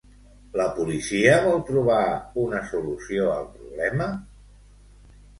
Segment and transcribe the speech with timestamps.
[0.59, 1.97] La policia vol trobar
[2.43, 4.09] una solució al problema?